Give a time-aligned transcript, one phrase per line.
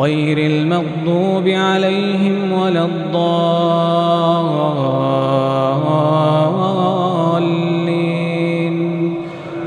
[0.00, 3.14] غير المغضوب عليهم ولا الضالين.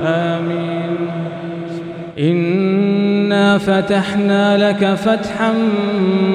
[0.05, 0.98] آمين.
[2.20, 5.54] إنا فتحنا لك فتحا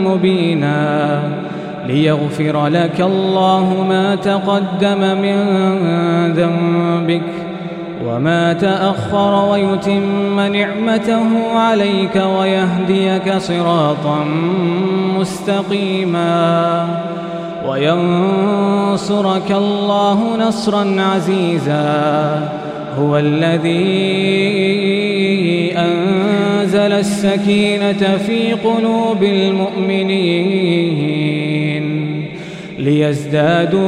[0.05, 1.23] مبينا
[1.87, 5.37] ليغفر لك الله ما تقدم من
[6.37, 7.52] ذنبك
[8.07, 14.25] وما تأخر ويتم نعمته عليك ويهديك صراطا
[15.19, 16.87] مستقيما
[17.69, 22.49] وينصرك الله نصرا عزيزا
[22.99, 23.73] هو الذي
[25.77, 30.83] أنزل السكينة في قلوب المؤمنين
[32.85, 33.83] ليزدادوا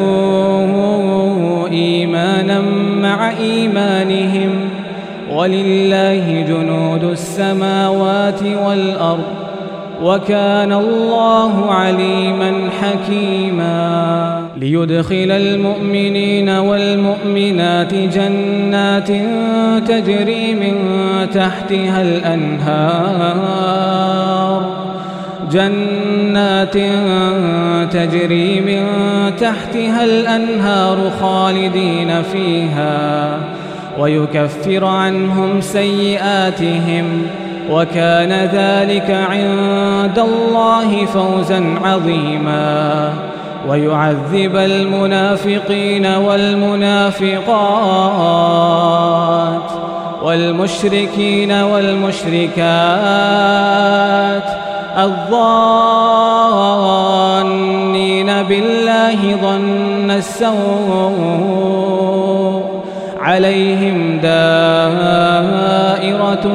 [1.68, 2.60] إيمانا
[3.02, 4.50] مع إيمانهم.
[5.32, 9.24] ولله جنود السماوات والأرض
[10.02, 14.48] وكان الله عليما حكيما.
[14.56, 19.08] ليدخل المؤمنين والمؤمنات جنات
[19.88, 20.74] تجري من
[21.34, 23.54] تحتها الأنهار.
[25.54, 26.74] جنات
[27.92, 28.86] تجري من
[29.40, 33.38] تحتها الأنهار خالدين فيها
[33.98, 37.26] ويكفر عنهم سيئاتهم
[37.70, 43.12] وكان ذلك عند الله فوزا عظيما
[43.68, 47.44] ويعذب المنافقين والمنافقات
[50.22, 52.54] والمشركين والمشركات
[54.98, 56.64] الظانين
[58.48, 61.44] بالله ظن السوء
[63.20, 64.84] عليهم دائرة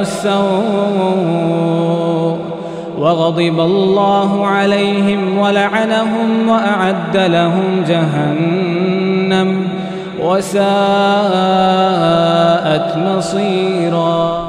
[0.02, 1.40] السوء
[3.00, 9.68] وغضب الله عليهم ولعنهم وأعد لهم جهنم
[10.22, 10.70] وساءت
[12.98, 14.49] مصيرا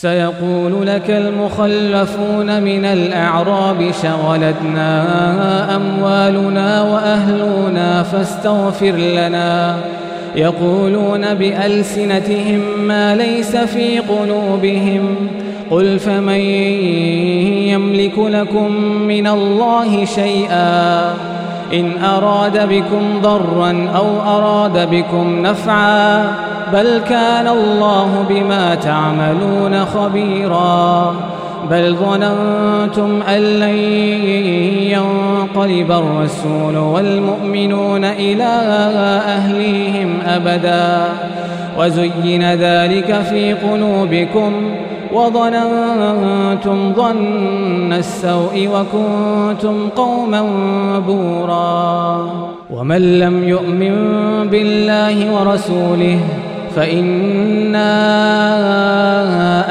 [0.00, 5.06] سيقول لك المخلفون من الأعراب شغلتنا
[5.76, 9.76] أموالنا وأهلنا فاستغفر لنا.
[10.36, 15.16] يقولون بألسنتهم ما ليس في قلوبهم.
[15.70, 16.40] قل فمن
[17.68, 21.14] يملك لكم من الله شيئا؟
[21.74, 26.30] إن أراد بكم ضرا أو أراد بكم نفعا
[26.72, 31.14] بل كان الله بما تعملون خبيرا.
[31.70, 33.78] بل ظننتم أن لن
[34.94, 38.44] ينقلب الرسول والمؤمنون إلى
[39.26, 41.04] أهليهم أبدا.
[41.78, 44.52] وزين ذلك في قلوبكم
[45.12, 50.42] وظننتم ظن السوء وكنتم قوما
[51.06, 52.26] بورا.
[52.70, 53.94] ومن لم يؤمن
[54.50, 56.18] بالله ورسوله
[56.78, 57.90] فإنا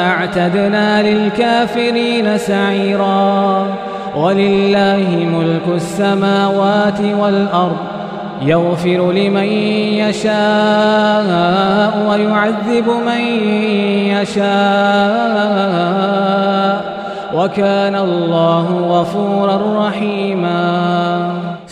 [0.09, 3.65] أعتدنا للكافرين سعيرا
[4.15, 7.77] ولله ملك السماوات والأرض
[8.42, 9.44] يغفر لمن
[10.04, 10.33] يشاء
[12.09, 13.21] ويعذب من
[14.21, 14.48] يشاء
[17.33, 21.37] وكان الله غفورا رحيما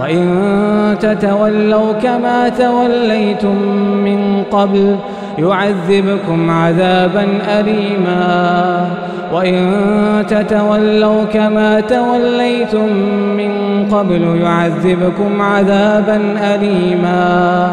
[0.00, 3.56] وإن تتولوا كما توليتم
[4.04, 4.96] من قبل
[5.38, 8.86] يعذبكم عذابا أليما.
[9.32, 9.74] وإن
[10.28, 12.92] تتولوا كما توليتم
[13.36, 13.52] من
[13.90, 16.20] قبل يعذبكم عذابا
[16.54, 17.72] أليما.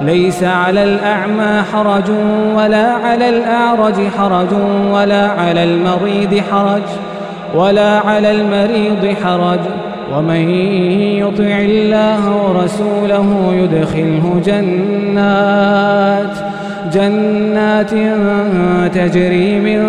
[0.00, 2.10] ليس على الأعمى حرج
[2.56, 4.52] ولا على الأعرج حرج
[4.92, 6.82] ولا على المريض حرج
[7.54, 9.60] ولا على المريض حرج.
[10.14, 10.50] ومن
[11.20, 16.36] يطع الله ورسوله يدخله جنات
[16.92, 17.90] جنات
[18.94, 19.80] تجري من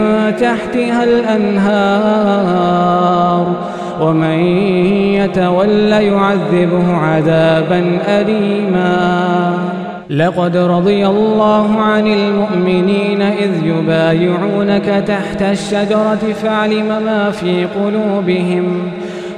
[0.41, 2.47] تحتها الأنهار.
[4.01, 4.39] ومن
[5.13, 9.53] يتول يعذبه عذابا أليما.
[10.09, 18.91] لقد رضي الله عن المؤمنين إذ يبايعونك تحت الشجرة فعلم ما في قلوبهم.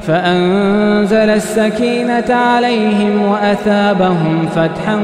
[0.09, 5.00] فأنزل السكينة عليهم وأثابهم فتحا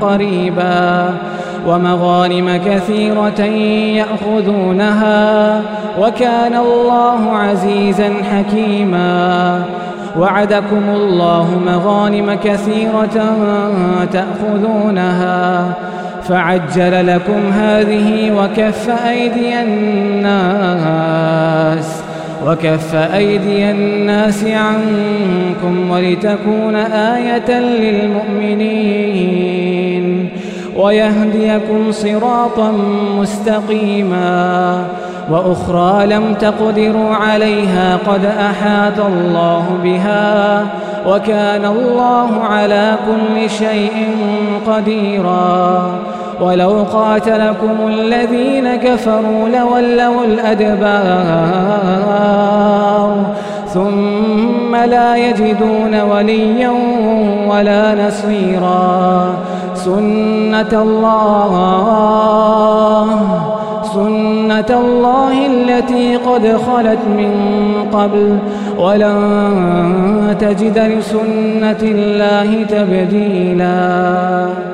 [0.00, 1.10] قريبا
[1.66, 3.40] ومغانم كثيرة
[4.00, 5.62] يأخذونها
[6.00, 9.62] وكان الله عزيزا حكيما
[10.18, 13.36] وعدكم الله مغانم كثيرة
[14.12, 15.72] تأخذونها
[16.28, 20.84] فعجل لكم هذه وكف أيدي الناس
[22.46, 29.34] وكف أيدي الناس عنكم ولتكون آية للمؤمنين
[30.76, 32.72] ويهديكم صراطا
[33.18, 34.84] مستقيما
[35.30, 40.66] وأخرى لم تقدروا عليها قد أحاط الله بها
[41.06, 44.16] وكان الله على كل شيء
[44.66, 51.64] قديرا ولو قاتلكم الذين كفروا لولوا الأدبار
[53.68, 56.70] ثم لا يجدون وليا
[57.48, 59.34] ولا نصيرا.
[59.74, 61.50] سنة الله
[63.94, 67.32] سنة الله التي قد خلت من
[67.92, 68.38] قبل.
[68.78, 74.73] ولن تجد لسنة الله تبديلا.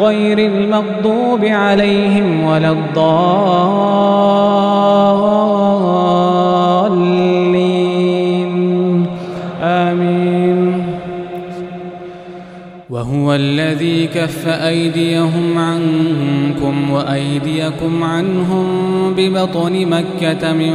[0.00, 3.18] غير المغضوب عليهم ولا الضالين.
[9.62, 10.84] آمين.
[12.90, 18.66] وهو الذي كف أيديهم عنكم وأيديكم عنهم
[19.16, 20.74] ببطن مكة من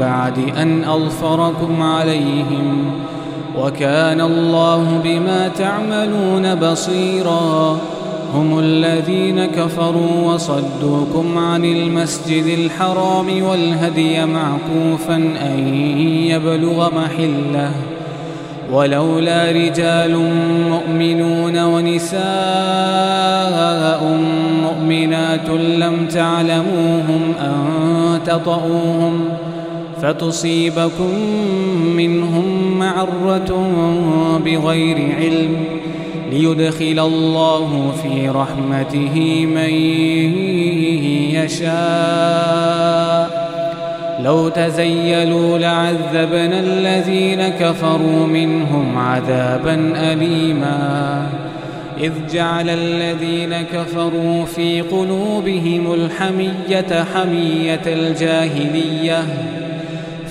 [0.00, 2.90] بعد أن أظفركم عليهم.
[3.58, 7.78] وكان الله بما تعملون بصيراً.
[8.34, 15.74] هم الذين كفروا وصدوكم عن المسجد الحرام والهدي معكوفا أن
[16.28, 17.70] يبلغ محلة.
[18.72, 20.18] ولولا رجال
[20.70, 22.20] مؤمنون ونساء
[24.62, 25.48] مؤمنات
[25.78, 27.54] لم تعلموهم أن
[28.26, 29.24] تطؤوهم
[30.02, 31.14] فتصيبكم
[31.96, 33.68] منهم معرة
[34.44, 35.56] بغير علم.
[36.34, 39.74] ليدخل الله في رحمته من
[41.34, 42.74] يشاء.
[44.20, 51.26] لو تزيلوا لعذبنا الذين كفروا منهم عذابا أليما.
[52.00, 59.24] إذ جعل الذين كفروا في قلوبهم الحمية حمية الجاهلية.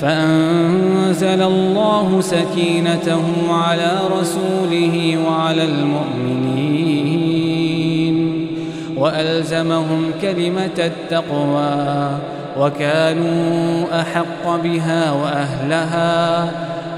[0.01, 6.93] فأنزل الله سكينته على رسوله وعلى المؤمنين
[8.97, 12.09] وألزمهم كلمة التقوى
[12.59, 16.51] وكانوا أحق بها وأهلها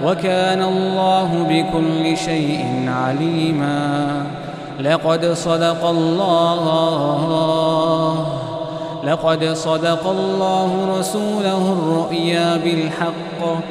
[0.06, 4.24] وكان الله بكل شيء عليما
[4.80, 6.46] لقد صدق الله
[9.06, 13.64] لقد صدق الله رسوله الرؤيا بالحق.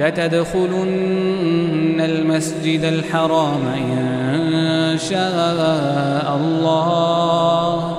[0.00, 7.94] لتدخلن المسجد الحرام إن شاء الله.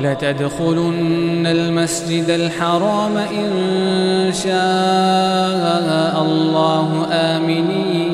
[0.00, 7.06] لتدخلن المسجد الحرام إن شاء الله.
[7.12, 8.07] آمنين.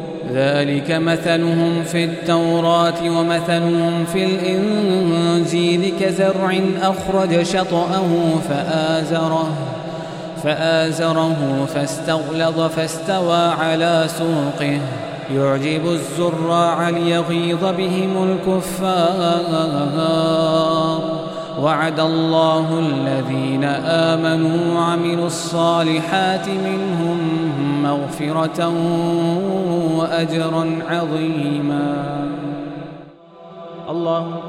[0.33, 8.09] ذلك مثلهم في التوراة ومثلهم في الإنجيل كزرع أخرج شطأه
[8.49, 9.49] فآزره
[10.43, 14.79] فآزره فاستغلظ فاستوى على سوقه.
[15.35, 19.41] يعجب الزراع ليغيظ بهم الكفار.
[21.61, 27.50] وعد الله الذين آمنوا وعملوا الصالحات منهم
[27.83, 28.67] مغفرة
[29.97, 31.87] وأجرا عظيما.
[33.89, 34.41] الله